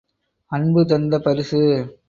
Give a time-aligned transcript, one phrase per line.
[0.51, 1.61] அன்பு தந்த பரிசு!